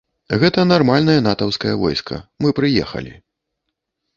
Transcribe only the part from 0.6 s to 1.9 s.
нармальнае натаўскае